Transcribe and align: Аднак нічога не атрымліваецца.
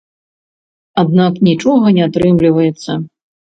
Аднак 1.01 1.37
нічога 1.49 1.93
не 1.99 2.03
атрымліваецца. 2.09 2.91